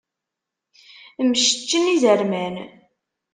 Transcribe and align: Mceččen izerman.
Mceččen 1.29 1.85
izerman. 1.93 2.55